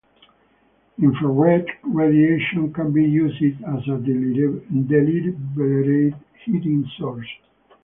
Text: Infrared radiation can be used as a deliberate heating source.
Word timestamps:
Infrared 0.97 1.67
radiation 1.83 2.73
can 2.73 2.91
be 2.91 3.03
used 3.03 3.39
as 3.67 3.87
a 3.87 3.99
deliberate 3.99 6.15
heating 6.43 6.89
source. 6.97 7.27